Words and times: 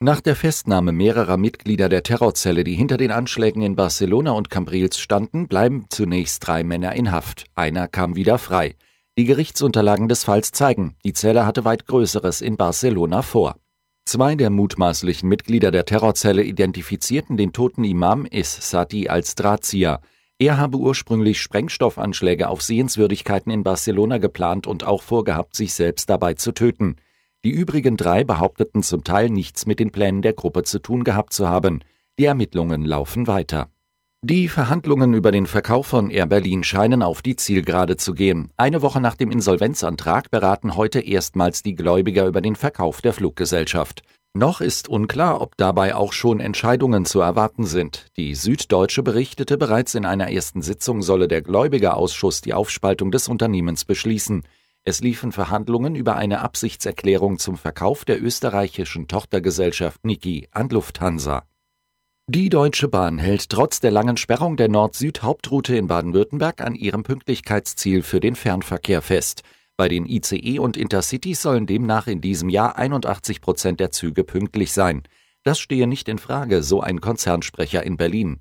Nach 0.00 0.20
der 0.20 0.36
Festnahme 0.36 0.92
mehrerer 0.92 1.36
Mitglieder 1.36 1.88
der 1.88 2.04
Terrorzelle, 2.04 2.62
die 2.62 2.76
hinter 2.76 2.98
den 2.98 3.10
Anschlägen 3.10 3.62
in 3.62 3.74
Barcelona 3.74 4.30
und 4.30 4.48
Cambrils 4.48 4.96
standen, 5.00 5.48
bleiben 5.48 5.86
zunächst 5.88 6.46
drei 6.46 6.62
Männer 6.62 6.94
in 6.94 7.10
Haft. 7.10 7.46
Einer 7.56 7.88
kam 7.88 8.14
wieder 8.14 8.38
frei. 8.38 8.76
Die 9.18 9.24
Gerichtsunterlagen 9.24 10.06
des 10.06 10.22
Falls 10.22 10.52
zeigen, 10.52 10.94
die 11.04 11.14
Zelle 11.14 11.44
hatte 11.44 11.64
weit 11.64 11.86
Größeres 11.86 12.42
in 12.42 12.56
Barcelona 12.56 13.22
vor. 13.22 13.56
Zwei 14.04 14.36
der 14.36 14.50
mutmaßlichen 14.50 15.28
Mitglieder 15.28 15.72
der 15.72 15.84
Terrorzelle 15.84 16.44
identifizierten 16.44 17.36
den 17.36 17.52
toten 17.52 17.82
Imam 17.82 18.24
Is 18.24 18.70
Sati 18.70 19.08
als 19.08 19.34
Drahtzieher. 19.34 20.00
Er 20.38 20.58
habe 20.58 20.78
ursprünglich 20.78 21.40
Sprengstoffanschläge 21.40 22.48
auf 22.48 22.62
Sehenswürdigkeiten 22.62 23.50
in 23.50 23.64
Barcelona 23.64 24.18
geplant 24.18 24.68
und 24.68 24.84
auch 24.84 25.02
vorgehabt, 25.02 25.56
sich 25.56 25.74
selbst 25.74 26.08
dabei 26.08 26.34
zu 26.34 26.52
töten. 26.52 26.94
Die 27.44 27.50
übrigen 27.50 27.96
drei 27.96 28.24
behaupteten 28.24 28.82
zum 28.82 29.04
Teil 29.04 29.30
nichts 29.30 29.64
mit 29.66 29.78
den 29.78 29.92
Plänen 29.92 30.22
der 30.22 30.32
Gruppe 30.32 30.64
zu 30.64 30.80
tun 30.80 31.04
gehabt 31.04 31.32
zu 31.32 31.48
haben. 31.48 31.80
Die 32.18 32.24
Ermittlungen 32.24 32.84
laufen 32.84 33.28
weiter. 33.28 33.68
Die 34.22 34.48
Verhandlungen 34.48 35.14
über 35.14 35.30
den 35.30 35.46
Verkauf 35.46 35.86
von 35.86 36.10
Air 36.10 36.26
Berlin 36.26 36.64
scheinen 36.64 37.04
auf 37.04 37.22
die 37.22 37.36
Zielgerade 37.36 37.96
zu 37.96 38.14
gehen. 38.14 38.50
Eine 38.56 38.82
Woche 38.82 39.00
nach 39.00 39.14
dem 39.14 39.30
Insolvenzantrag 39.30 40.32
beraten 40.32 40.74
heute 40.74 40.98
erstmals 40.98 41.62
die 41.62 41.76
Gläubiger 41.76 42.26
über 42.26 42.40
den 42.40 42.56
Verkauf 42.56 43.00
der 43.00 43.12
Fluggesellschaft. 43.12 44.02
Noch 44.34 44.60
ist 44.60 44.88
unklar, 44.88 45.40
ob 45.40 45.56
dabei 45.56 45.94
auch 45.94 46.12
schon 46.12 46.40
Entscheidungen 46.40 47.04
zu 47.04 47.20
erwarten 47.20 47.64
sind. 47.64 48.06
Die 48.16 48.34
Süddeutsche 48.34 49.04
berichtete 49.04 49.56
bereits 49.56 49.94
in 49.94 50.04
einer 50.04 50.32
ersten 50.32 50.62
Sitzung 50.62 51.02
solle 51.02 51.28
der 51.28 51.42
Gläubigerausschuss 51.42 52.40
die 52.40 52.54
Aufspaltung 52.54 53.12
des 53.12 53.28
Unternehmens 53.28 53.84
beschließen. 53.84 54.42
Es 54.88 55.02
liefen 55.02 55.32
Verhandlungen 55.32 55.94
über 55.94 56.16
eine 56.16 56.40
Absichtserklärung 56.40 57.38
zum 57.38 57.58
Verkauf 57.58 58.06
der 58.06 58.22
österreichischen 58.22 59.06
Tochtergesellschaft 59.06 60.02
Niki 60.02 60.48
an 60.50 60.70
Lufthansa. 60.70 61.44
Die 62.26 62.48
Deutsche 62.48 62.88
Bahn 62.88 63.18
hält 63.18 63.50
trotz 63.50 63.80
der 63.80 63.90
langen 63.90 64.16
Sperrung 64.16 64.56
der 64.56 64.70
Nord-Süd-Hauptroute 64.70 65.76
in 65.76 65.88
Baden-Württemberg 65.88 66.62
an 66.62 66.74
ihrem 66.74 67.02
Pünktlichkeitsziel 67.02 68.02
für 68.02 68.20
den 68.20 68.34
Fernverkehr 68.34 69.02
fest. 69.02 69.42
Bei 69.76 69.88
den 69.88 70.06
ICE 70.06 70.58
und 70.58 70.78
Intercities 70.78 71.42
sollen 71.42 71.66
demnach 71.66 72.06
in 72.06 72.22
diesem 72.22 72.48
Jahr 72.48 72.78
81 72.78 73.42
Prozent 73.42 73.80
der 73.80 73.90
Züge 73.90 74.24
pünktlich 74.24 74.72
sein. 74.72 75.02
Das 75.42 75.58
stehe 75.58 75.86
nicht 75.86 76.08
in 76.08 76.16
Frage, 76.16 76.62
so 76.62 76.80
ein 76.80 77.02
Konzernsprecher 77.02 77.82
in 77.82 77.98
Berlin. 77.98 78.40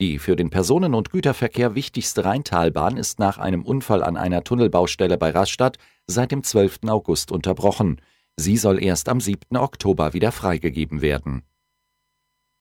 Die 0.00 0.20
für 0.20 0.36
den 0.36 0.50
Personen- 0.50 0.94
und 0.94 1.10
Güterverkehr 1.10 1.74
wichtigste 1.74 2.24
Rheintalbahn 2.24 2.96
ist 2.96 3.18
nach 3.18 3.38
einem 3.38 3.64
Unfall 3.64 4.04
an 4.04 4.16
einer 4.16 4.44
Tunnelbaustelle 4.44 5.18
bei 5.18 5.30
Rastatt 5.30 5.76
seit 6.08 6.32
dem 6.32 6.42
12. 6.42 6.80
August 6.88 7.30
unterbrochen. 7.30 8.00
Sie 8.36 8.56
soll 8.56 8.82
erst 8.82 9.08
am 9.08 9.20
7. 9.20 9.56
Oktober 9.56 10.14
wieder 10.14 10.32
freigegeben 10.32 11.00
werden 11.02 11.44